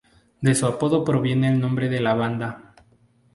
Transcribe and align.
De 0.41 0.55
su 0.55 0.65
apodo 0.65 1.03
proviene 1.03 1.47
el 1.49 1.59
nombre 1.59 1.87
de 1.87 2.01
la 2.01 2.15
banda. 2.15 2.73